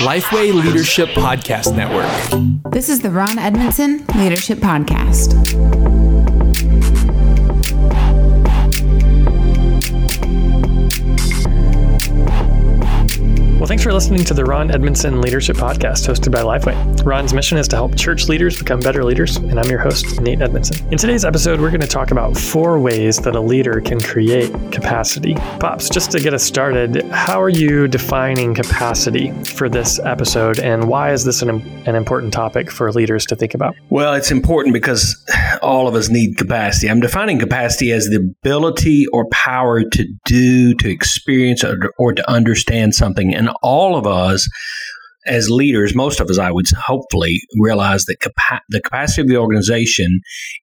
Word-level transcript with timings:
Lifeway 0.00 0.52
Leadership 0.52 1.08
Podcast 1.10 1.74
Network. 1.74 2.72
This 2.72 2.88
is 2.88 3.00
the 3.00 3.10
Ron 3.10 3.38
Edmondson 3.38 4.04
Leadership 4.14 4.58
Podcast. 4.58 6.09
Thanks 13.70 13.84
for 13.84 13.92
listening 13.92 14.24
to 14.24 14.34
the 14.34 14.44
Ron 14.44 14.72
Edmondson 14.72 15.20
Leadership 15.20 15.56
Podcast 15.56 16.08
hosted 16.08 16.32
by 16.32 16.40
Lifeway. 16.40 17.06
Ron's 17.06 17.32
mission 17.32 17.56
is 17.56 17.68
to 17.68 17.76
help 17.76 17.96
church 17.96 18.26
leaders 18.26 18.58
become 18.58 18.80
better 18.80 19.04
leaders, 19.04 19.36
and 19.36 19.60
I'm 19.60 19.70
your 19.70 19.78
host, 19.78 20.20
Nate 20.20 20.42
Edmondson. 20.42 20.84
In 20.90 20.98
today's 20.98 21.24
episode, 21.24 21.60
we're 21.60 21.70
going 21.70 21.80
to 21.80 21.86
talk 21.86 22.10
about 22.10 22.36
four 22.36 22.80
ways 22.80 23.18
that 23.18 23.36
a 23.36 23.40
leader 23.40 23.80
can 23.80 24.00
create 24.00 24.50
capacity. 24.72 25.34
Pops, 25.60 25.88
just 25.88 26.10
to 26.10 26.18
get 26.18 26.34
us 26.34 26.42
started, 26.42 27.04
how 27.12 27.40
are 27.40 27.48
you 27.48 27.86
defining 27.86 28.56
capacity 28.56 29.30
for 29.44 29.68
this 29.68 30.00
episode, 30.00 30.58
and 30.58 30.88
why 30.88 31.12
is 31.12 31.24
this 31.24 31.40
an, 31.40 31.50
an 31.86 31.94
important 31.94 32.32
topic 32.32 32.72
for 32.72 32.90
leaders 32.90 33.24
to 33.26 33.36
think 33.36 33.54
about? 33.54 33.76
Well, 33.88 34.14
it's 34.14 34.32
important 34.32 34.74
because 34.74 35.16
all 35.62 35.86
of 35.86 35.94
us 35.94 36.08
need 36.08 36.36
capacity. 36.36 36.90
I'm 36.90 36.98
defining 36.98 37.38
capacity 37.38 37.92
as 37.92 38.06
the 38.06 38.16
ability 38.16 39.06
or 39.12 39.28
power 39.28 39.84
to 39.84 40.04
do, 40.24 40.74
to 40.74 40.90
experience, 40.90 41.62
or, 41.62 41.94
or 41.98 42.12
to 42.12 42.28
understand 42.28 42.96
something. 42.96 43.32
And 43.32 43.48
all 43.62 43.96
of 43.96 44.06
us 44.06 44.48
as 45.26 45.50
leaders, 45.50 45.94
most 45.94 46.20
of 46.20 46.28
us, 46.30 46.38
I 46.38 46.50
would 46.50 46.66
hopefully 46.70 47.40
realize 47.58 48.04
that 48.06 48.16
capa- 48.20 48.62
the 48.70 48.80
capacity 48.80 49.22
of 49.22 49.28
the 49.28 49.36
organization 49.36 50.20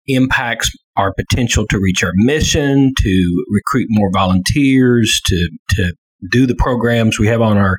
impacts 0.08 0.72
our 0.96 1.14
potential 1.14 1.66
to 1.70 1.80
reach 1.80 2.04
our 2.04 2.14
mission, 2.16 2.94
to 2.98 3.46
recruit 3.50 3.88
more 3.90 4.10
volunteers, 4.12 5.22
to 5.26 5.50
to 5.70 5.94
do 6.32 6.48
the 6.48 6.56
programs 6.56 7.20
we 7.20 7.28
have 7.28 7.42
on 7.42 7.58
our 7.58 7.78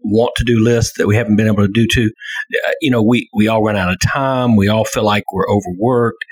want 0.00 0.32
to 0.36 0.44
do 0.44 0.62
list 0.62 0.94
that 0.96 1.06
we 1.06 1.16
haven't 1.16 1.36
been 1.36 1.46
able 1.46 1.66
to 1.66 1.72
do 1.72 1.86
to. 1.90 2.10
Uh, 2.66 2.72
you 2.80 2.90
know, 2.90 3.02
we 3.02 3.28
we 3.34 3.48
all 3.48 3.62
run 3.62 3.76
out 3.76 3.90
of 3.90 4.00
time. 4.00 4.56
We 4.56 4.68
all 4.68 4.84
feel 4.84 5.04
like 5.04 5.24
we're 5.32 5.48
overworked. 5.48 6.24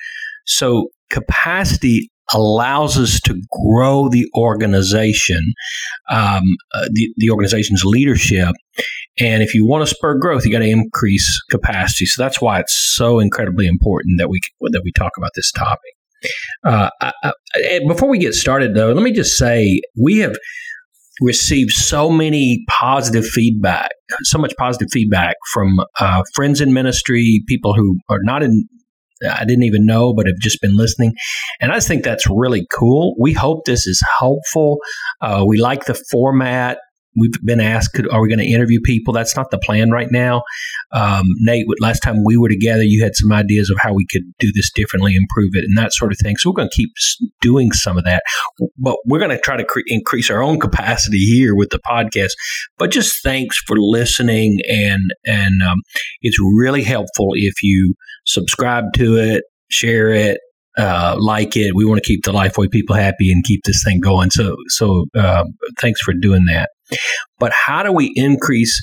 So 0.46 0.88
capacity 1.10 2.10
allows 2.32 2.98
us 2.98 3.20
to 3.20 3.40
grow 3.64 4.08
the 4.08 4.26
organization, 4.36 5.40
um, 6.10 6.42
uh, 6.74 6.86
the, 6.92 7.12
the 7.16 7.30
organization's 7.30 7.84
leadership. 7.84 8.54
And 9.20 9.42
if 9.42 9.54
you 9.54 9.66
want 9.66 9.86
to 9.86 9.94
spur 9.94 10.18
growth, 10.18 10.44
you 10.44 10.52
got 10.52 10.60
to 10.60 10.68
increase 10.68 11.40
capacity. 11.50 12.06
So 12.06 12.22
that's 12.22 12.40
why 12.40 12.60
it's 12.60 12.76
so 12.94 13.18
incredibly 13.18 13.66
important 13.66 14.18
that 14.18 14.28
we 14.28 14.40
that 14.70 14.82
we 14.84 14.92
talk 14.92 15.12
about 15.16 15.30
this 15.34 15.52
topic. 15.52 15.92
Uh, 16.64 16.88
I, 17.00 17.12
I, 17.24 17.80
before 17.86 18.08
we 18.08 18.18
get 18.18 18.34
started, 18.34 18.74
though, 18.74 18.92
let 18.92 19.02
me 19.02 19.12
just 19.12 19.36
say 19.36 19.80
we 20.00 20.18
have 20.18 20.36
received 21.20 21.72
so 21.72 22.10
many 22.10 22.64
positive 22.68 23.26
feedback, 23.26 23.90
so 24.22 24.38
much 24.38 24.52
positive 24.58 24.88
feedback 24.90 25.36
from 25.52 25.78
uh, 26.00 26.22
friends 26.34 26.60
in 26.60 26.72
ministry, 26.72 27.42
people 27.46 27.74
who 27.74 27.98
are 28.08 28.20
not 28.22 28.42
in 28.42 28.66
I 29.30 29.44
didn't 29.44 29.64
even 29.64 29.84
know, 29.84 30.12
but 30.14 30.26
have 30.26 30.38
just 30.38 30.60
been 30.60 30.76
listening. 30.76 31.14
And 31.60 31.72
I 31.72 31.76
just 31.76 31.88
think 31.88 32.04
that's 32.04 32.26
really 32.28 32.66
cool. 32.72 33.14
We 33.18 33.32
hope 33.32 33.64
this 33.64 33.86
is 33.86 34.02
helpful. 34.18 34.78
Uh, 35.20 35.44
we 35.46 35.58
like 35.58 35.84
the 35.84 36.00
format. 36.10 36.78
We've 37.16 37.32
been 37.44 37.60
asked, 37.60 37.98
are 38.10 38.22
we 38.22 38.28
going 38.28 38.38
to 38.38 38.46
interview 38.46 38.80
people? 38.82 39.12
That's 39.12 39.36
not 39.36 39.50
the 39.50 39.58
plan 39.58 39.90
right 39.90 40.10
now. 40.10 40.42
Um, 40.92 41.24
Nate, 41.40 41.66
last 41.80 42.00
time 42.00 42.24
we 42.24 42.36
were 42.36 42.48
together, 42.48 42.82
you 42.82 43.02
had 43.02 43.14
some 43.14 43.32
ideas 43.32 43.70
of 43.70 43.76
how 43.80 43.92
we 43.92 44.06
could 44.10 44.22
do 44.38 44.50
this 44.54 44.70
differently, 44.74 45.14
improve 45.14 45.50
it, 45.54 45.64
and 45.64 45.76
that 45.76 45.92
sort 45.92 46.12
of 46.12 46.18
thing. 46.18 46.36
So 46.36 46.50
we're 46.50 46.56
going 46.56 46.70
to 46.70 46.76
keep 46.76 46.90
doing 47.40 47.72
some 47.72 47.98
of 47.98 48.04
that. 48.04 48.22
But 48.78 48.96
we're 49.06 49.18
going 49.18 49.30
to 49.30 49.38
try 49.38 49.56
to 49.56 49.64
cre- 49.64 49.80
increase 49.86 50.30
our 50.30 50.42
own 50.42 50.58
capacity 50.58 51.18
here 51.18 51.54
with 51.54 51.70
the 51.70 51.80
podcast. 51.80 52.32
But 52.78 52.90
just 52.90 53.22
thanks 53.22 53.58
for 53.66 53.76
listening, 53.78 54.58
and 54.68 55.02
and 55.26 55.62
um, 55.62 55.78
it's 56.22 56.38
really 56.40 56.82
helpful 56.82 57.30
if 57.34 57.62
you 57.62 57.94
subscribe 58.26 58.84
to 58.94 59.16
it, 59.16 59.44
share 59.70 60.12
it, 60.12 60.38
uh, 60.78 61.16
like 61.18 61.56
it. 61.56 61.74
We 61.74 61.84
want 61.84 62.02
to 62.02 62.06
keep 62.06 62.24
the 62.24 62.32
Lifeway 62.32 62.70
people 62.70 62.96
happy 62.96 63.30
and 63.30 63.44
keep 63.44 63.60
this 63.64 63.82
thing 63.84 64.00
going. 64.00 64.30
So, 64.30 64.56
so 64.68 65.06
uh, 65.14 65.44
thanks 65.80 66.00
for 66.00 66.14
doing 66.14 66.44
that. 66.46 66.70
But 67.38 67.52
how 67.52 67.82
do 67.82 67.92
we 67.92 68.12
increase 68.14 68.80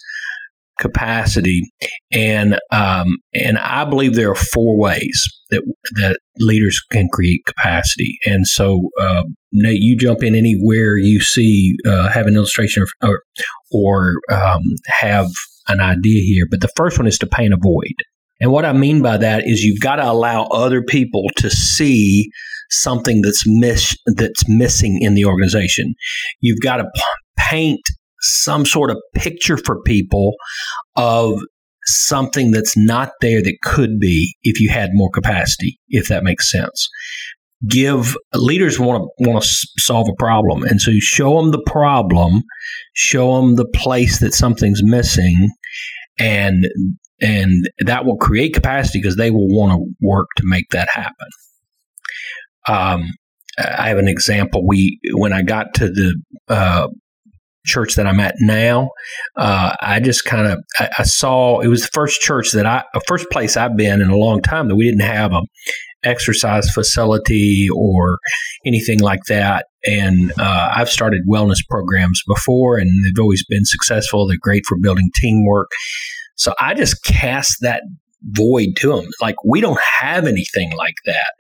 capacity? 0.80 1.72
And 2.12 2.60
um, 2.72 3.18
and 3.34 3.58
I 3.58 3.86
believe 3.86 4.16
there 4.16 4.32
are 4.32 4.36
four 4.36 4.78
ways 4.78 5.24
that 5.50 5.62
that 5.96 6.20
leaders 6.40 6.80
can 6.92 7.08
create 7.12 7.42
capacity. 7.46 8.18
And 8.26 8.48
so, 8.48 8.90
uh, 9.00 9.24
Nate, 9.52 9.82
you 9.82 9.98
jump 9.98 10.24
in 10.24 10.36
anywhere 10.36 10.98
you 10.98 11.22
see 11.22 11.76
uh, 11.88 12.10
have 12.10 12.28
an 12.28 12.36
illustration 12.36 12.86
or 13.02 13.22
or 13.72 14.14
um, 14.32 14.62
have 15.00 15.28
an 15.68 15.80
idea 15.80 16.22
here. 16.24 16.46
But 16.50 16.62
the 16.62 16.72
first 16.76 16.98
one 16.98 17.08
is 17.08 17.18
to 17.20 17.28
paint 17.28 17.54
a 17.54 17.58
void. 17.58 17.96
And 18.42 18.52
what 18.52 18.66
I 18.66 18.74
mean 18.74 19.02
by 19.02 19.18
that 19.18 19.44
is 19.46 19.64
you've 19.64 19.82
got 19.82 19.98
to 19.98 20.10
allow 20.10 20.44
other 20.46 20.82
people 20.82 21.26
to 21.38 21.50
see 21.50 22.30
something 22.70 23.22
that's 23.22 23.44
miss 23.46 23.96
that's 24.16 24.48
missing 24.48 25.00
in 25.02 25.16
the 25.16 25.26
organization. 25.26 25.94
You've 26.40 26.62
got 26.62 26.78
to 26.78 26.86
paint 27.38 27.82
some 28.22 28.66
sort 28.66 28.92
of 28.92 28.98
picture 29.16 29.58
for 29.58 29.82
people 29.84 30.36
of 30.96 31.40
something 31.86 32.52
that's 32.52 32.78
not 32.78 33.12
there 33.22 33.42
that 33.42 33.58
could 33.64 34.00
be 34.00 34.36
if 34.44 34.60
you 34.60 34.70
had 34.70 34.90
more 34.94 35.10
capacity, 35.10 35.80
if 35.90 36.08
that 36.08 36.24
makes 36.24 36.52
sense. 36.52 36.90
Give 37.68 38.16
leaders 38.34 38.80
want 38.80 39.04
to 39.04 39.26
want 39.28 39.44
to 39.44 39.68
solve 39.80 40.08
a 40.08 40.16
problem, 40.18 40.64
and 40.64 40.80
so 40.80 40.92
you 40.92 41.02
show 41.02 41.42
them 41.42 41.52
the 41.52 41.64
problem, 41.66 42.44
show 42.94 43.36
them 43.42 43.56
the 43.56 43.68
place 43.68 44.20
that 44.22 44.34
something's 44.34 44.82
missing, 44.82 45.50
and 46.18 46.66
and 47.20 47.70
that 47.86 48.06
will 48.06 48.16
create 48.16 48.54
capacity 48.54 49.02
because 49.02 49.18
they 49.18 49.30
will 49.30 49.50
want 49.50 49.74
to 49.74 49.94
work 50.02 50.28
to 50.38 50.44
make 50.46 50.70
that 50.70 50.88
happen. 50.94 51.28
Um, 52.70 53.04
I 53.58 53.90
have 53.90 53.98
an 53.98 54.08
example. 54.08 54.66
We 54.66 55.00
when 55.12 55.34
I 55.34 55.42
got 55.42 55.74
to 55.76 55.90
the 55.90 56.16
uh, 56.48 56.88
church 57.66 57.96
that 57.96 58.08
I'm 58.08 58.20
at 58.20 58.36
now, 58.40 58.90
uh, 59.36 59.76
I 59.82 60.00
just 60.00 60.26
kind 60.26 60.48
of 60.48 60.60
I, 60.78 60.90
I, 61.00 61.04
saw 61.04 61.60
it 61.60 61.68
was 61.68 61.82
the 61.82 61.90
first 61.94 62.22
church 62.22 62.52
that 62.54 62.66
I 62.66 62.84
first 63.08 63.30
place 63.30 63.58
I've 63.58 63.76
been 63.76 64.02
in 64.02 64.10
a 64.10 64.18
long 64.18 64.42
time 64.42 64.68
that 64.70 64.76
we 64.76 64.86
didn't 64.86 65.02
have 65.02 65.34
a 65.34 65.42
exercise 66.04 66.70
facility 66.72 67.68
or 67.76 68.20
anything 68.66 69.00
like 69.00 69.22
that. 69.28 69.66
And 69.86 70.32
uh, 70.40 70.70
I've 70.76 70.90
started 70.90 71.22
wellness 71.30 71.60
programs 71.70 72.22
before, 72.28 72.78
and 72.78 72.90
they've 73.04 73.22
always 73.22 73.46
been 73.48 73.66
successful. 73.66 74.28
They're 74.28 74.38
great 74.40 74.64
for 74.68 74.78
building 74.80 75.10
teamwork. 75.16 75.70
So 76.36 76.54
I 76.60 76.74
just 76.74 77.04
cast 77.04 77.58
that 77.62 77.84
void 78.24 78.70
to 78.78 78.96
them. 78.96 79.10
Like 79.22 79.36
we 79.46 79.62
don't 79.62 79.80
have 80.00 80.26
anything 80.26 80.72
like 80.78 80.96
that, 81.06 81.34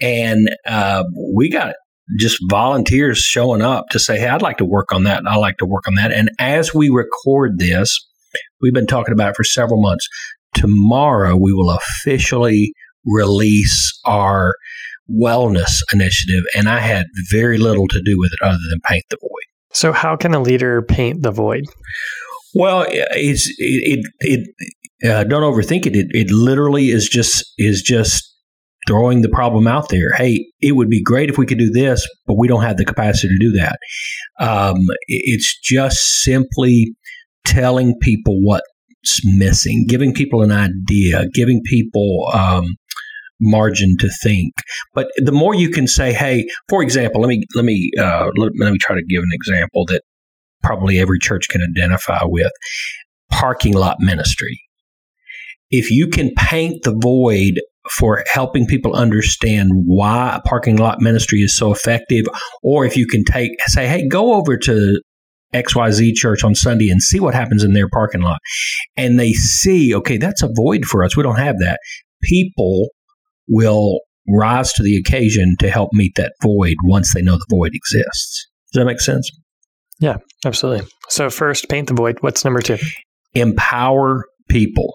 and 0.00 0.48
uh, 0.66 1.04
we 1.34 1.50
got 1.50 1.74
just 2.18 2.38
volunteers 2.48 3.18
showing 3.18 3.62
up 3.62 3.86
to 3.90 3.98
say, 3.98 4.18
"Hey, 4.18 4.28
I'd 4.28 4.42
like 4.42 4.58
to 4.58 4.64
work 4.64 4.92
on 4.92 5.04
that. 5.04 5.22
I 5.26 5.36
like 5.36 5.56
to 5.58 5.66
work 5.66 5.86
on 5.88 5.94
that." 5.94 6.12
And 6.12 6.30
as 6.38 6.74
we 6.74 6.88
record 6.88 7.58
this, 7.58 7.98
we've 8.60 8.74
been 8.74 8.86
talking 8.86 9.12
about 9.12 9.30
it 9.30 9.36
for 9.36 9.44
several 9.44 9.80
months. 9.80 10.06
Tomorrow, 10.54 11.36
we 11.36 11.52
will 11.52 11.70
officially 11.70 12.72
release 13.04 13.98
our 14.04 14.54
wellness 15.10 15.80
initiative, 15.92 16.44
and 16.56 16.68
I 16.68 16.80
had 16.80 17.06
very 17.30 17.58
little 17.58 17.88
to 17.88 18.02
do 18.02 18.18
with 18.18 18.32
it 18.32 18.44
other 18.44 18.58
than 18.70 18.80
paint 18.88 19.04
the 19.10 19.18
void. 19.20 19.44
So, 19.72 19.92
how 19.92 20.16
can 20.16 20.34
a 20.34 20.40
leader 20.40 20.82
paint 20.82 21.22
the 21.22 21.30
void? 21.30 21.64
Well, 22.54 22.86
it's 22.88 23.48
it 23.58 24.06
it, 24.20 24.44
it 25.00 25.10
uh, 25.10 25.24
don't 25.24 25.42
overthink 25.42 25.86
it. 25.86 25.96
it. 25.96 26.06
It 26.10 26.30
literally 26.30 26.90
is 26.90 27.08
just 27.08 27.44
is 27.58 27.82
just 27.82 28.33
throwing 28.86 29.22
the 29.22 29.28
problem 29.28 29.66
out 29.66 29.88
there. 29.88 30.12
Hey, 30.12 30.46
it 30.60 30.72
would 30.72 30.88
be 30.88 31.02
great 31.02 31.30
if 31.30 31.38
we 31.38 31.46
could 31.46 31.58
do 31.58 31.70
this, 31.70 32.06
but 32.26 32.38
we 32.38 32.48
don't 32.48 32.62
have 32.62 32.76
the 32.76 32.84
capacity 32.84 33.28
to 33.28 33.38
do 33.38 33.52
that. 33.52 33.78
Um, 34.40 34.76
it's 35.06 35.58
just 35.62 36.22
simply 36.22 36.94
telling 37.44 37.94
people 38.00 38.40
what's 38.42 39.24
missing, 39.24 39.86
giving 39.88 40.12
people 40.12 40.42
an 40.42 40.52
idea, 40.52 41.26
giving 41.32 41.60
people 41.64 42.30
um, 42.32 42.64
margin 43.40 43.96
to 44.00 44.10
think. 44.22 44.52
But 44.94 45.08
the 45.16 45.32
more 45.32 45.54
you 45.54 45.70
can 45.70 45.86
say, 45.86 46.12
hey, 46.12 46.46
for 46.68 46.82
example, 46.82 47.20
let 47.20 47.28
me 47.28 47.42
let 47.54 47.64
me 47.64 47.90
uh, 47.98 48.30
let, 48.36 48.52
let 48.58 48.72
me 48.72 48.78
try 48.78 48.96
to 48.96 49.04
give 49.08 49.22
an 49.22 49.30
example 49.32 49.84
that 49.86 50.02
probably 50.62 50.98
every 50.98 51.18
church 51.18 51.48
can 51.48 51.60
identify 51.62 52.20
with 52.24 52.52
parking 53.30 53.74
lot 53.74 53.96
ministry. 54.00 54.60
If 55.70 55.90
you 55.90 56.08
can 56.08 56.30
paint 56.36 56.84
the 56.84 56.96
void 56.96 57.60
for 57.90 58.24
helping 58.32 58.66
people 58.66 58.94
understand 58.94 59.70
why 59.86 60.36
a 60.36 60.48
parking 60.48 60.76
lot 60.76 61.00
ministry 61.00 61.40
is 61.40 61.56
so 61.56 61.72
effective, 61.72 62.24
or 62.62 62.84
if 62.84 62.96
you 62.96 63.06
can 63.06 63.24
take 63.24 63.50
say, 63.66 63.86
hey, 63.86 64.06
go 64.08 64.34
over 64.34 64.56
to 64.56 65.00
XYZ 65.54 66.14
church 66.14 66.42
on 66.44 66.54
Sunday 66.54 66.88
and 66.88 67.00
see 67.00 67.20
what 67.20 67.34
happens 67.34 67.62
in 67.62 67.72
their 67.72 67.88
parking 67.88 68.22
lot. 68.22 68.38
And 68.96 69.20
they 69.20 69.32
see, 69.32 69.94
okay, 69.94 70.16
that's 70.16 70.42
a 70.42 70.48
void 70.54 70.84
for 70.84 71.04
us. 71.04 71.16
We 71.16 71.22
don't 71.22 71.38
have 71.38 71.58
that. 71.60 71.78
People 72.22 72.88
will 73.48 74.00
rise 74.28 74.72
to 74.72 74.82
the 74.82 74.96
occasion 74.96 75.54
to 75.60 75.70
help 75.70 75.90
meet 75.92 76.14
that 76.16 76.32
void 76.42 76.74
once 76.84 77.14
they 77.14 77.22
know 77.22 77.36
the 77.36 77.46
void 77.50 77.72
exists. 77.74 78.48
Does 78.72 78.80
that 78.80 78.86
make 78.86 79.00
sense? 79.00 79.30
Yeah, 80.00 80.16
absolutely. 80.44 80.88
So, 81.08 81.30
first, 81.30 81.68
paint 81.68 81.88
the 81.88 81.94
void. 81.94 82.18
What's 82.20 82.44
number 82.44 82.60
two? 82.60 82.78
Empower 83.34 84.24
people. 84.48 84.94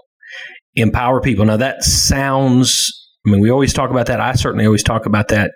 Empower 0.79 1.21
people. 1.21 1.45
Now, 1.45 1.57
that 1.57 1.83
sounds, 1.83 2.91
I 3.25 3.31
mean, 3.31 3.41
we 3.41 3.49
always 3.49 3.73
talk 3.73 3.89
about 3.89 4.05
that. 4.07 4.19
I 4.19 4.33
certainly 4.33 4.65
always 4.65 4.83
talk 4.83 5.05
about 5.05 5.27
that. 5.29 5.51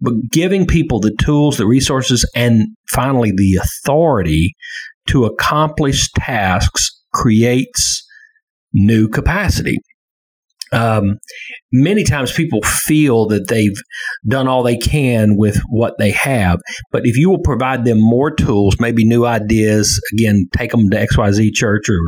But 0.00 0.14
giving 0.30 0.66
people 0.66 1.00
the 1.00 1.14
tools, 1.20 1.56
the 1.56 1.66
resources, 1.66 2.28
and 2.34 2.68
finally 2.90 3.32
the 3.34 3.58
authority 3.62 4.54
to 5.08 5.24
accomplish 5.24 6.10
tasks 6.12 6.90
creates 7.14 8.06
new 8.72 9.08
capacity. 9.08 9.78
Um, 10.72 11.18
many 11.72 12.04
times 12.04 12.32
people 12.32 12.60
feel 12.62 13.26
that 13.26 13.48
they've 13.48 13.80
done 14.26 14.48
all 14.48 14.62
they 14.62 14.76
can 14.76 15.36
with 15.36 15.60
what 15.68 15.94
they 15.98 16.10
have. 16.10 16.58
But 16.92 17.02
if 17.04 17.16
you 17.16 17.30
will 17.30 17.42
provide 17.42 17.84
them 17.84 17.98
more 18.00 18.30
tools, 18.30 18.76
maybe 18.78 19.04
new 19.04 19.24
ideas, 19.24 20.00
again, 20.12 20.48
take 20.56 20.70
them 20.70 20.90
to 20.90 21.06
XYZ 21.06 21.52
church, 21.54 21.88
or 21.88 21.98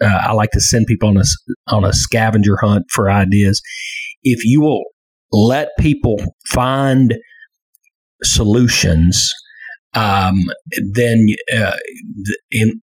uh, 0.00 0.18
I 0.26 0.32
like 0.32 0.50
to 0.52 0.60
send 0.60 0.86
people 0.86 1.08
on 1.08 1.16
a, 1.18 1.24
on 1.74 1.84
a 1.84 1.92
scavenger 1.92 2.56
hunt 2.60 2.86
for 2.90 3.10
ideas. 3.10 3.60
If 4.22 4.44
you 4.44 4.60
will 4.60 4.84
let 5.32 5.68
people 5.78 6.18
find 6.46 7.14
solutions, 8.22 9.32
um, 9.94 10.34
then 10.92 11.26
uh, 11.56 11.76
in, 12.50 12.80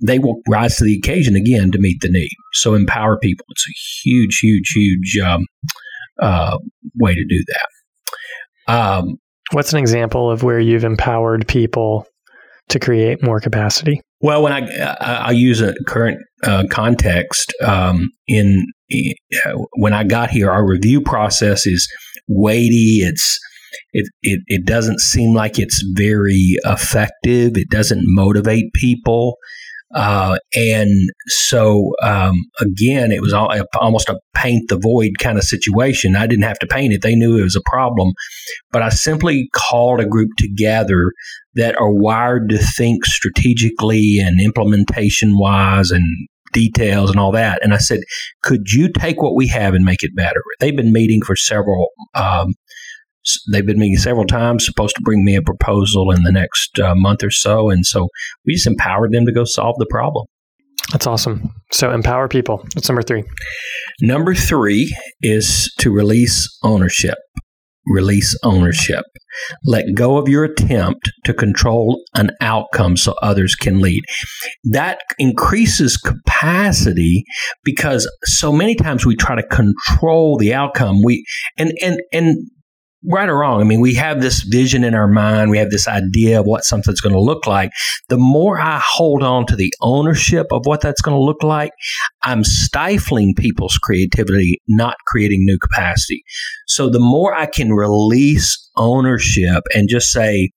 they 0.00 0.18
will 0.18 0.40
rise 0.48 0.76
to 0.76 0.84
the 0.84 0.96
occasion 0.96 1.36
again 1.36 1.70
to 1.72 1.78
meet 1.78 2.00
the 2.00 2.10
need. 2.10 2.30
So 2.54 2.74
empower 2.74 3.18
people. 3.18 3.46
It's 3.50 3.66
a 3.66 4.08
huge, 4.08 4.38
huge, 4.42 4.72
huge 4.74 5.18
um, 5.24 5.46
uh, 6.20 6.58
way 6.98 7.14
to 7.14 7.24
do 7.28 7.44
that. 7.48 8.72
Um, 8.72 9.16
What's 9.52 9.72
an 9.72 9.78
example 9.78 10.30
of 10.30 10.42
where 10.42 10.58
you've 10.58 10.84
empowered 10.84 11.46
people 11.46 12.06
to 12.68 12.78
create 12.80 13.22
more 13.22 13.40
capacity? 13.40 14.00
Well, 14.20 14.42
when 14.42 14.52
I 14.52 14.96
I, 15.00 15.30
use 15.30 15.60
a 15.60 15.72
current 15.86 16.18
uh, 16.42 16.64
context 16.70 17.54
um, 17.62 18.08
in 18.26 18.66
uh, 18.92 19.52
when 19.76 19.92
I 19.92 20.04
got 20.04 20.30
here, 20.30 20.50
our 20.50 20.66
review 20.66 21.00
process 21.00 21.66
is 21.66 21.88
weighty. 22.26 23.02
It's 23.02 23.38
it, 23.92 24.06
it, 24.22 24.40
it 24.46 24.64
doesn't 24.64 25.00
seem 25.00 25.34
like 25.34 25.58
it's 25.58 25.82
very 25.94 26.56
effective. 26.64 27.56
It 27.56 27.68
doesn't 27.70 28.02
motivate 28.04 28.72
people. 28.74 29.36
Uh, 29.94 30.36
and 30.54 30.90
so, 31.26 31.92
um, 32.02 32.34
again, 32.60 33.12
it 33.12 33.20
was 33.22 33.32
all, 33.32 33.52
almost 33.78 34.08
a 34.08 34.18
paint 34.34 34.68
the 34.68 34.78
void 34.78 35.18
kind 35.18 35.38
of 35.38 35.44
situation. 35.44 36.16
I 36.16 36.26
didn't 36.26 36.44
have 36.44 36.58
to 36.58 36.66
paint 36.66 36.92
it. 36.92 37.02
They 37.02 37.14
knew 37.14 37.38
it 37.38 37.44
was 37.44 37.56
a 37.56 37.70
problem. 37.70 38.12
But 38.72 38.82
I 38.82 38.88
simply 38.88 39.48
called 39.54 40.00
a 40.00 40.06
group 40.06 40.30
together 40.38 41.12
that 41.54 41.76
are 41.76 41.92
wired 41.92 42.48
to 42.50 42.58
think 42.58 43.04
strategically 43.04 44.18
and 44.18 44.40
implementation 44.40 45.38
wise 45.38 45.90
and 45.90 46.04
details 46.52 47.10
and 47.10 47.20
all 47.20 47.32
that. 47.32 47.62
And 47.62 47.74
I 47.74 47.78
said, 47.78 48.00
could 48.42 48.72
you 48.72 48.90
take 48.90 49.20
what 49.22 49.36
we 49.36 49.46
have 49.48 49.74
and 49.74 49.84
make 49.84 50.02
it 50.02 50.16
better? 50.16 50.42
They've 50.58 50.76
been 50.76 50.92
meeting 50.92 51.22
for 51.22 51.36
several 51.36 51.88
um, 52.14 52.54
they've 53.50 53.66
been 53.66 53.78
meeting 53.78 53.96
several 53.96 54.26
times, 54.26 54.66
supposed 54.66 54.96
to 54.96 55.02
bring 55.02 55.24
me 55.24 55.36
a 55.36 55.42
proposal 55.42 56.10
in 56.10 56.22
the 56.22 56.32
next 56.32 56.78
uh, 56.78 56.94
month 56.94 57.22
or 57.22 57.30
so. 57.30 57.70
And 57.70 57.84
so 57.84 58.08
we 58.44 58.54
just 58.54 58.66
empowered 58.66 59.12
them 59.12 59.26
to 59.26 59.32
go 59.32 59.44
solve 59.44 59.76
the 59.78 59.86
problem. 59.86 60.26
That's 60.92 61.06
awesome. 61.06 61.50
So 61.72 61.90
empower 61.90 62.28
people. 62.28 62.64
That's 62.74 62.88
number 62.88 63.02
three. 63.02 63.24
Number 64.00 64.34
three 64.34 64.94
is 65.20 65.72
to 65.80 65.90
release 65.90 66.48
ownership. 66.62 67.18
Release 67.88 68.36
ownership. 68.42 69.04
Let 69.64 69.94
go 69.94 70.16
of 70.16 70.28
your 70.28 70.44
attempt 70.44 71.10
to 71.24 71.34
control 71.34 72.02
an 72.14 72.30
outcome 72.40 72.96
so 72.96 73.14
others 73.22 73.54
can 73.54 73.80
lead. 73.80 74.02
That 74.64 75.00
increases 75.18 75.96
capacity 75.96 77.24
because 77.64 78.10
so 78.24 78.50
many 78.50 78.74
times 78.74 79.04
we 79.04 79.14
try 79.14 79.36
to 79.36 79.46
control 79.46 80.38
the 80.38 80.54
outcome. 80.54 81.02
We 81.04 81.24
and 81.58 81.72
and 81.82 82.00
and 82.12 82.48
right 83.04 83.28
or 83.28 83.38
wrong, 83.38 83.60
I 83.60 83.64
mean, 83.64 83.80
we 83.80 83.94
have 83.94 84.20
this 84.20 84.42
vision 84.42 84.84
in 84.84 84.94
our 84.94 85.06
mind, 85.06 85.50
we 85.50 85.58
have 85.58 85.70
this 85.70 85.86
idea 85.86 86.40
of 86.40 86.46
what 86.46 86.64
something's 86.64 87.00
going 87.00 87.14
to 87.14 87.20
look 87.20 87.46
like. 87.46 87.70
The 88.08 88.16
more 88.16 88.58
I 88.58 88.80
hold 88.84 89.22
on 89.22 89.46
to 89.46 89.56
the 89.56 89.72
ownership 89.80 90.46
of 90.50 90.62
what 90.64 90.80
that's 90.80 91.00
going 91.00 91.16
to 91.16 91.22
look 91.22 91.42
like, 91.42 91.72
I'm 92.22 92.44
stifling 92.44 93.34
people's 93.36 93.78
creativity, 93.78 94.60
not 94.68 94.96
creating 95.06 95.40
new 95.44 95.58
capacity. 95.58 96.22
So 96.66 96.88
the 96.88 96.98
more 97.00 97.34
I 97.34 97.46
can 97.46 97.72
release 97.72 98.70
ownership 98.76 99.64
and 99.74 99.88
just 99.88 100.10
say, 100.10 100.50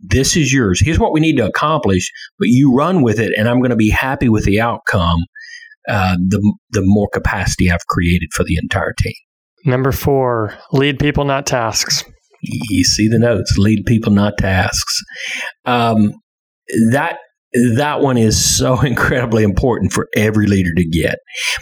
this 0.00 0.36
is 0.36 0.52
yours. 0.52 0.80
Here's 0.82 0.98
what 0.98 1.12
we 1.12 1.20
need 1.20 1.36
to 1.36 1.46
accomplish, 1.46 2.10
but 2.38 2.48
you 2.48 2.74
run 2.74 3.02
with 3.02 3.20
it, 3.20 3.32
and 3.36 3.48
I'm 3.48 3.58
going 3.58 3.70
to 3.70 3.76
be 3.76 3.90
happy 3.90 4.28
with 4.28 4.44
the 4.44 4.60
outcome. 4.60 5.18
Uh, 5.88 6.16
the 6.28 6.54
the 6.70 6.82
more 6.84 7.08
capacity 7.12 7.70
I've 7.70 7.86
created 7.86 8.28
for 8.34 8.44
the 8.44 8.56
entire 8.62 8.94
team. 8.98 9.14
Number 9.64 9.92
four, 9.92 10.56
lead 10.72 10.98
people, 10.98 11.24
not 11.24 11.46
tasks. 11.46 12.04
You 12.42 12.84
see 12.84 13.08
the 13.08 13.18
notes, 13.18 13.56
lead 13.58 13.84
people, 13.86 14.12
not 14.12 14.38
tasks. 14.38 15.00
Um, 15.66 16.12
that 16.92 17.18
that 17.74 18.00
one 18.00 18.16
is 18.16 18.42
so 18.42 18.80
incredibly 18.82 19.42
important 19.42 19.92
for 19.92 20.08
every 20.16 20.46
leader 20.46 20.72
to 20.76 20.88
get. 20.88 21.16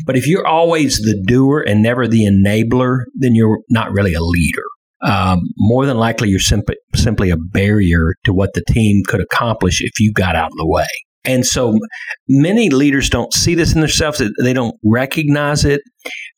But 0.06 0.16
if 0.16 0.26
you're 0.26 0.46
always 0.46 0.98
the 0.98 1.20
doer 1.26 1.64
and 1.66 1.82
never 1.82 2.06
the 2.06 2.24
enabler, 2.24 3.04
then 3.14 3.34
you're 3.34 3.60
not 3.70 3.92
really 3.92 4.14
a 4.14 4.22
leader. 4.22 4.62
Um, 5.00 5.40
more 5.56 5.86
than 5.86 5.96
likely, 5.96 6.28
you're 6.28 6.40
simply 6.40 6.76
simply 6.94 7.30
a 7.30 7.36
barrier 7.36 8.14
to 8.24 8.32
what 8.32 8.54
the 8.54 8.64
team 8.68 9.02
could 9.06 9.20
accomplish 9.20 9.80
if 9.80 9.92
you 10.00 10.12
got 10.12 10.34
out 10.34 10.50
of 10.50 10.58
the 10.58 10.66
way. 10.66 10.86
And 11.28 11.44
so 11.44 11.78
many 12.26 12.70
leaders 12.70 13.10
don't 13.10 13.34
see 13.34 13.54
this 13.54 13.74
in 13.74 13.82
themselves, 13.82 14.22
they 14.42 14.52
don't 14.54 14.74
recognize 14.82 15.62
it. 15.62 15.82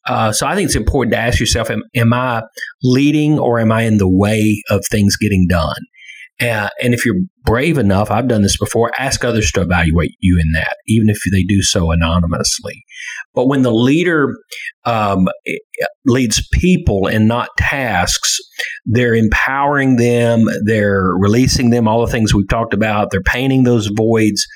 Uh, 0.09 0.33
so 0.33 0.49
I 0.49 0.57
think 0.57 0.67
it's 0.67 0.75
important 0.75 1.13
to 1.15 1.19
ask 1.19 1.39
yourself 1.39 1.71
am, 1.71 1.83
am, 1.95 2.13
I 2.13 2.43
leading 2.83 3.39
or 3.39 3.61
am 3.61 3.71
I 3.71 3.83
in 3.83 3.99
the 3.99 4.11
way 4.11 4.63
of 4.69 4.83
things 4.91 5.17
getting 5.17 5.47
done? 5.49 5.77
Uh, 6.41 6.71
and 6.83 6.93
if 6.93 7.05
you're 7.05 7.21
brave 7.45 7.79
enough, 7.79 8.11
I've 8.11 8.27
done 8.27 8.43
this 8.43 8.57
before, 8.57 8.91
ask 8.99 9.25
others 9.25 9.53
to 9.53 9.61
evaluate 9.61 10.13
you 10.21 10.41
in 10.41 10.53
that, 10.55 10.75
even 10.89 11.09
if 11.09 11.19
they 11.31 11.43
do 11.43 11.63
so 11.63 11.91
anonymously. 11.91 12.83
But 13.35 13.47
when 13.47 13.63
the 13.63 13.73
leader 13.73 14.35
um, 14.87 15.29
leads 16.07 16.47
people 16.55 17.07
and 17.07 17.29
not 17.29 17.51
tasks, 17.59 18.39
they're 18.87 19.15
empowering 19.15 19.97
them, 19.97 20.47
they're 20.65 21.13
releasing 21.19 21.71
them, 21.71 21.87
all 21.87 22.05
the 22.05 22.11
things 22.11 22.35
we've 22.35 22.49
talked 22.49 22.75
about, 22.75 23.11
they're 23.11 23.21
painting 23.23 23.65
those 23.65 23.91
voids 23.95 24.47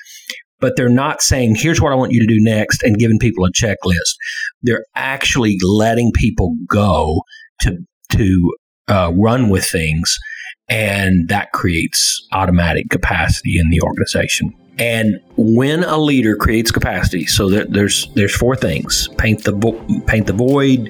but 0.65 0.75
they're 0.75 0.89
not 0.89 1.21
saying, 1.21 1.53
here's 1.53 1.79
what 1.79 1.91
I 1.91 1.95
want 1.95 2.11
you 2.11 2.19
to 2.19 2.25
do 2.25 2.41
next 2.41 2.81
and 2.81 2.97
giving 2.97 3.19
people 3.19 3.45
a 3.45 3.51
checklist. 3.51 4.15
They're 4.63 4.83
actually 4.95 5.57
letting 5.61 6.11
people 6.15 6.55
go 6.67 7.21
to, 7.61 7.77
to 8.13 8.55
uh, 8.87 9.11
run 9.15 9.49
with 9.49 9.63
things. 9.63 10.17
And 10.67 11.29
that 11.29 11.51
creates 11.51 12.27
automatic 12.31 12.89
capacity 12.89 13.59
in 13.59 13.69
the 13.69 13.79
organization. 13.81 14.55
And 14.79 15.19
when 15.37 15.83
a 15.83 15.99
leader 15.99 16.35
creates 16.35 16.71
capacity, 16.71 17.27
so 17.27 17.47
there, 17.47 17.65
there's 17.65 18.11
there's 18.15 18.35
four 18.35 18.55
things: 18.55 19.07
paint 19.19 19.43
the 19.43 19.51
vo- 19.51 19.79
paint 20.07 20.25
the 20.25 20.33
void, 20.33 20.87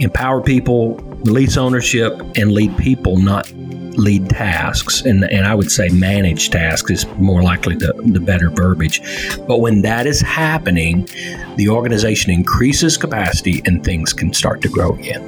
empower 0.00 0.42
people, 0.42 0.96
release 1.24 1.56
ownership, 1.56 2.12
and 2.36 2.52
lead 2.52 2.76
people, 2.76 3.16
not 3.16 3.50
lead 3.96 4.28
tasks, 4.28 5.02
and, 5.02 5.24
and 5.24 5.46
I 5.46 5.54
would 5.54 5.70
say 5.70 5.88
manage 5.88 6.50
tasks 6.50 6.90
is 6.90 7.06
more 7.16 7.42
likely 7.42 7.74
the, 7.76 7.92
the 8.04 8.20
better 8.20 8.50
verbiage. 8.50 9.00
But 9.46 9.58
when 9.58 9.82
that 9.82 10.06
is 10.06 10.20
happening, 10.20 11.08
the 11.56 11.68
organization 11.68 12.32
increases 12.32 12.96
capacity 12.96 13.62
and 13.64 13.84
things 13.84 14.12
can 14.12 14.32
start 14.32 14.60
to 14.62 14.68
grow 14.68 14.92
again. 14.94 15.22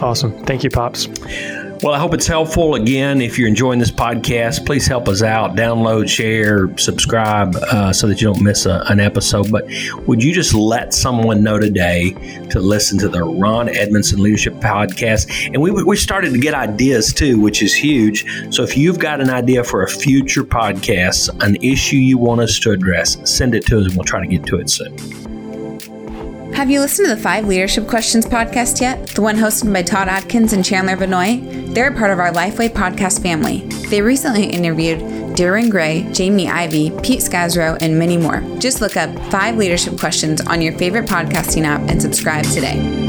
Awesome. 0.00 0.32
Thank 0.44 0.64
you, 0.64 0.70
Pops. 0.70 1.08
Well, 1.82 1.94
I 1.94 1.98
hope 1.98 2.14
it's 2.14 2.28
helpful. 2.28 2.76
Again, 2.76 3.20
if 3.20 3.36
you're 3.36 3.48
enjoying 3.48 3.80
this 3.80 3.90
podcast, 3.90 4.64
please 4.64 4.86
help 4.86 5.08
us 5.08 5.20
out. 5.20 5.56
Download, 5.56 6.08
share, 6.08 6.78
subscribe 6.78 7.56
uh, 7.56 7.92
so 7.92 8.06
that 8.06 8.20
you 8.20 8.32
don't 8.32 8.40
miss 8.40 8.66
a, 8.66 8.84
an 8.86 9.00
episode. 9.00 9.50
But 9.50 9.64
would 10.06 10.22
you 10.22 10.32
just 10.32 10.54
let 10.54 10.94
someone 10.94 11.42
know 11.42 11.58
today 11.58 12.12
to 12.50 12.60
listen 12.60 13.00
to 13.00 13.08
the 13.08 13.24
Ron 13.24 13.68
Edmondson 13.68 14.22
Leadership 14.22 14.54
Podcast? 14.54 15.48
And 15.52 15.60
we, 15.60 15.72
we 15.72 15.96
started 15.96 16.32
to 16.34 16.38
get 16.38 16.54
ideas 16.54 17.12
too, 17.12 17.40
which 17.40 17.64
is 17.64 17.74
huge. 17.74 18.54
So 18.54 18.62
if 18.62 18.76
you've 18.76 19.00
got 19.00 19.20
an 19.20 19.30
idea 19.30 19.64
for 19.64 19.82
a 19.82 19.88
future 19.88 20.44
podcast, 20.44 21.30
an 21.44 21.56
issue 21.64 21.96
you 21.96 22.16
want 22.16 22.42
us 22.42 22.60
to 22.60 22.70
address, 22.70 23.18
send 23.28 23.56
it 23.56 23.66
to 23.66 23.80
us 23.80 23.86
and 23.86 23.96
we'll 23.96 24.04
try 24.04 24.20
to 24.20 24.28
get 24.28 24.46
to 24.46 24.60
it 24.60 24.70
soon. 24.70 25.21
Have 26.54 26.70
you 26.70 26.80
listened 26.80 27.08
to 27.08 27.14
the 27.14 27.20
Five 27.20 27.46
Leadership 27.46 27.88
Questions 27.88 28.24
podcast 28.24 28.80
yet? 28.80 29.08
The 29.08 29.22
one 29.22 29.36
hosted 29.36 29.72
by 29.72 29.82
Todd 29.82 30.06
Adkins 30.08 30.52
and 30.52 30.64
Chandler 30.64 30.96
Vannoy? 30.96 31.74
They're 31.74 31.92
a 31.92 31.96
part 31.96 32.10
of 32.12 32.20
our 32.20 32.30
Lifeway 32.30 32.68
podcast 32.68 33.20
family. 33.22 33.60
They 33.88 34.00
recently 34.00 34.44
interviewed 34.44 35.00
Darren 35.34 35.70
Gray, 35.70 36.06
Jamie 36.12 36.48
Ivey, 36.48 36.90
Pete 37.02 37.20
Scazzero, 37.20 37.78
and 37.80 37.98
many 37.98 38.16
more. 38.16 38.40
Just 38.58 38.80
look 38.80 38.96
up 38.96 39.10
Five 39.30 39.56
Leadership 39.56 39.98
Questions 39.98 40.40
on 40.42 40.62
your 40.62 40.76
favorite 40.78 41.06
podcasting 41.06 41.64
app 41.64 41.80
and 41.90 42.00
subscribe 42.00 42.44
today. 42.44 43.01